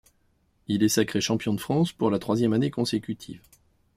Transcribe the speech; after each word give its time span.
Il 0.67 0.81
est 0.81 0.89
sacré 0.89 1.21
champion 1.21 1.53
de 1.53 1.59
France 1.61 1.91
pour 1.91 2.09
la 2.09 2.17
troisième 2.17 2.53
année 2.53 2.71
consécutive. 2.71 3.43